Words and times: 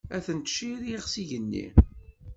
Ad 0.15 0.23
ten-tciriɣ 0.25 1.03
s 1.07 1.13
yigenni. 1.19 1.65